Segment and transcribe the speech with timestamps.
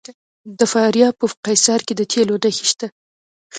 [0.59, 2.87] د فاریاب په قیصار کې د تیلو نښې شته.